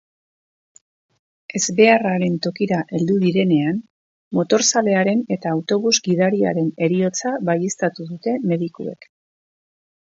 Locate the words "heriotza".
6.89-7.39